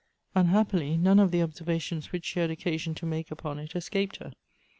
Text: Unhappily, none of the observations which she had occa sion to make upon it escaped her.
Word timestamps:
Unhappily, 0.33 0.97
none 0.97 1.19
of 1.19 1.29
the 1.29 1.43
observations 1.43 2.11
which 2.11 2.25
she 2.25 2.39
had 2.39 2.49
occa 2.49 2.79
sion 2.79 2.95
to 2.95 3.05
make 3.05 3.29
upon 3.29 3.59
it 3.59 3.75
escaped 3.75 4.15
her. 4.15 4.31